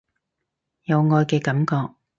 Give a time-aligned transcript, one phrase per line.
[0.85, 1.93] 有愛嘅感覺